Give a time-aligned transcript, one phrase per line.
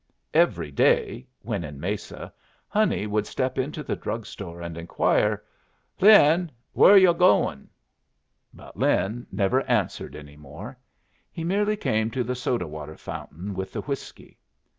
[0.33, 2.33] Every day (when in Mesa)
[2.67, 5.43] Honey would step into the drug store and inquire,
[5.99, 7.69] "Lin, wher're yu' goin'?"
[8.51, 10.75] But Lin never answered any more.
[11.31, 14.39] He merely came to the soda water fountain with the whiskey.